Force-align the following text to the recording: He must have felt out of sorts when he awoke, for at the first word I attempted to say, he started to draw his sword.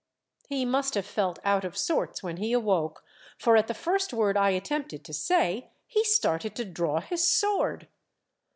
He 0.49 0.65
must 0.65 0.95
have 0.95 1.05
felt 1.05 1.37
out 1.43 1.63
of 1.63 1.77
sorts 1.77 2.23
when 2.23 2.37
he 2.37 2.53
awoke, 2.53 3.03
for 3.37 3.55
at 3.55 3.67
the 3.67 3.75
first 3.75 4.11
word 4.13 4.35
I 4.35 4.49
attempted 4.49 5.05
to 5.05 5.13
say, 5.13 5.69
he 5.85 6.03
started 6.03 6.55
to 6.55 6.65
draw 6.65 7.01
his 7.01 7.29
sword. 7.29 7.87